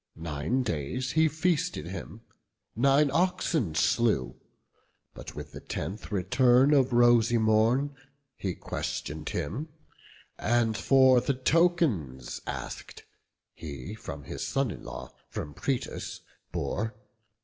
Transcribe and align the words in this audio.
Nine 0.15 0.63
days 0.63 1.11
he 1.11 1.27
feasted 1.27 1.85
him, 1.85 2.21
nine 2.75 3.11
oxen 3.13 3.75
slew; 3.75 4.35
But 5.13 5.35
with 5.35 5.51
the 5.51 5.59
tenth 5.59 6.11
return 6.11 6.73
of 6.73 6.91
rosy 6.91 7.37
morn 7.37 7.95
He 8.35 8.55
question'd 8.55 9.29
him, 9.29 9.69
and 10.39 10.75
for 10.75 11.21
the 11.21 11.35
tokens 11.35 12.41
ask'd 12.47 13.03
He 13.53 13.93
from 13.93 14.23
his 14.23 14.43
son 14.43 14.71
in 14.71 14.81
law, 14.83 15.13
from 15.29 15.53
Proetus, 15.53 16.21
bore. 16.51 16.95